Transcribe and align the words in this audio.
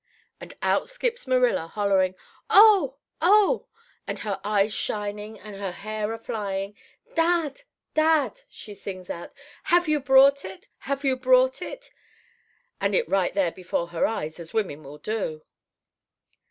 And 0.39 0.55
out 0.63 0.89
skips 0.89 1.27
Marilla, 1.27 1.67
hollering, 1.67 2.15
'Oh, 2.49 2.97
oh!' 3.21 3.67
with 4.07 4.21
her 4.21 4.41
eyes 4.43 4.73
shining 4.73 5.39
and 5.39 5.55
her 5.57 5.69
hair 5.69 6.11
a 6.11 6.17
flying. 6.17 6.75
'Dad—dad,' 7.13 8.41
she 8.49 8.73
sings 8.73 9.11
out, 9.11 9.31
'have 9.65 9.87
you 9.87 9.99
brought 9.99 10.43
it—have 10.43 11.03
you 11.03 11.15
brought 11.15 11.61
it?'—and 11.61 12.95
it 12.95 13.07
right 13.07 13.35
there 13.35 13.51
before 13.51 13.89
her 13.89 14.07
eyes, 14.07 14.39
as 14.39 14.55
women 14.55 14.81
will 14.81 14.97
do. 14.97 15.43